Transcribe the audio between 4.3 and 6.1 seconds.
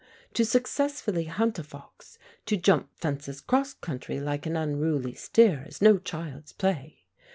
an unruly steer, is no